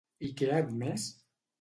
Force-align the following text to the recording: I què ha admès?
I 0.27 0.29
què 0.39 0.49
ha 0.53 0.63
admès? 0.65 1.09